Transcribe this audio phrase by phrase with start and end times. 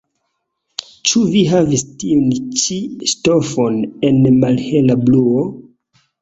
[1.09, 2.79] Ĉu vi havas tiun ĉi
[3.13, 3.77] ŝtofon
[4.11, 5.47] en malhela bluo?